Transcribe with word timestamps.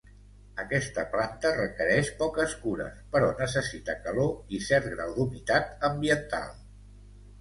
Aquesta 0.61 1.03
planta 1.15 1.51
requereix 1.57 2.09
poques 2.23 2.55
cures, 2.63 3.03
però 3.17 3.29
necessita 3.43 3.97
calor 4.07 4.57
i 4.59 4.63
cert 4.71 4.89
grau 4.95 5.15
d'humitat 5.19 5.87
ambiental. 5.91 6.51